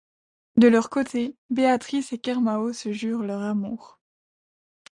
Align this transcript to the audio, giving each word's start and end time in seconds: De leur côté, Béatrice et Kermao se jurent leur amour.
De 0.57 0.67
leur 0.67 0.89
côté, 0.89 1.35
Béatrice 1.51 2.11
et 2.11 2.17
Kermao 2.17 2.73
se 2.73 2.91
jurent 2.91 3.21
leur 3.21 3.43
amour. 3.43 3.99